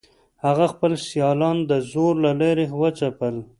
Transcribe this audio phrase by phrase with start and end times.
[0.45, 3.35] هغه خپل سیالان د زور له لارې وځپل.